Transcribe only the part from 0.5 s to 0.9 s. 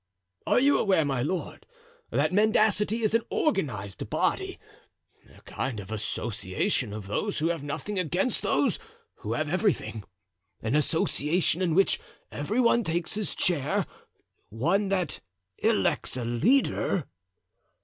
you